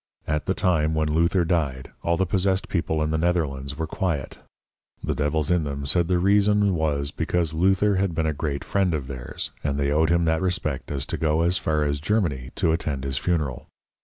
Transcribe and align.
At 0.25 0.47
the 0.47 0.55
time 0.55 0.95
when 0.95 1.13
Luther 1.13 1.45
died, 1.45 1.91
all 2.01 2.17
the 2.17 2.25
possessed 2.25 2.67
People 2.69 3.03
in 3.03 3.11
the 3.11 3.19
Netherlands 3.19 3.77
were 3.77 3.85
quiet: 3.85 4.39
The 5.03 5.13
Devils 5.13 5.51
in 5.51 5.63
them, 5.63 5.85
said 5.85 6.07
the 6.07 6.17
Reason 6.17 6.73
was, 6.73 7.11
because 7.11 7.53
Luther 7.53 7.97
had 7.97 8.15
been 8.15 8.25
a 8.25 8.33
great 8.33 8.63
Friend 8.63 8.95
of 8.95 9.05
theirs, 9.05 9.51
and 9.63 9.77
they 9.77 9.91
owed 9.91 10.09
him 10.09 10.25
that 10.25 10.41
respect 10.41 10.89
as 10.91 11.05
to 11.05 11.17
go 11.17 11.41
as 11.43 11.59
far 11.59 11.83
as 11.83 11.99
Germany 11.99 12.49
to 12.55 12.71
attend 12.71 13.03
his 13.03 13.19
Funeral. 13.19 13.67